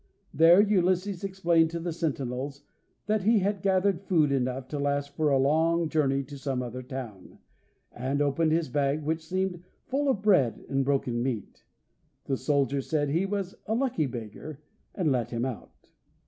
[0.33, 2.63] There Ulysses explained to the sentinels
[3.05, 6.81] that he had gathered food enough to last for a long journey to some other
[6.81, 7.37] town,
[7.91, 11.65] and opened his bag, which seemed full of bread and broken meat.
[12.25, 14.63] The soldiers said he was a lucky beggar,
[14.95, 15.91] and let him out.